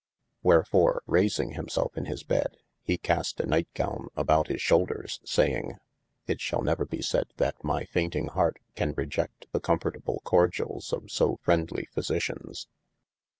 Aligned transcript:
Wherfor 0.43 1.01
raising 1.05 1.51
him 1.51 1.67
selfe 1.69 1.95
in 1.95 2.05
his 2.05 2.23
bed, 2.23 2.57
hee 2.81 2.97
cast 2.97 3.39
a 3.39 3.45
night 3.45 3.67
gowne 3.75 4.07
about 4.15 4.47
his 4.47 4.59
shoulders 4.59 5.19
saying: 5.23 5.77
It 6.25 6.41
shall 6.41 6.63
never 6.63 6.85
be 6.87 7.03
sayd 7.03 7.27
that 7.37 7.63
my 7.63 7.85
fainting 7.85 8.25
hart 8.25 8.57
can 8.75 8.95
reje6l 8.95 9.29
the 9.51 9.59
comfortable 9.59 10.19
Cordialles 10.25 10.91
of 10.91 11.11
so 11.11 11.37
freendly 11.45 11.85
phisitions. 11.95 12.65